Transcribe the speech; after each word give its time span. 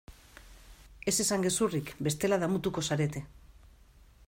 Ez 1.11 1.13
esan 1.23 1.43
gezurrik 1.47 1.93
bestela 2.09 2.41
damutuko 2.47 2.85
zarete. 2.91 3.25